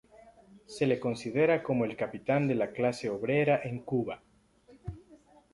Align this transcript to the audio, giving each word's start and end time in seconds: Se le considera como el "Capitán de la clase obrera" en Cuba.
Se 0.65 0.87
le 0.87 0.99
considera 0.99 1.61
como 1.61 1.85
el 1.85 1.95
"Capitán 1.95 2.47
de 2.47 2.55
la 2.55 2.71
clase 2.71 3.07
obrera" 3.07 3.61
en 3.63 3.81
Cuba. 3.83 4.23